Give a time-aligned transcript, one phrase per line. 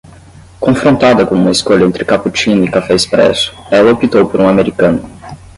[0.59, 5.07] Confrontada com uma escolha entre cappuccino e café expresso, ela optou por um americano.